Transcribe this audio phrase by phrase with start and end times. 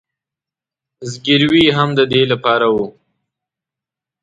[1.11, 2.77] زګیروي یې هم د دې له پاره و.